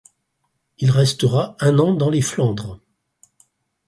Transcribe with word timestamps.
Il 0.79 0.89
restera 0.89 1.55
un 1.59 1.77
an 1.77 1.93
dans 1.93 2.09
les 2.09 2.23
Flandres. 2.23 2.79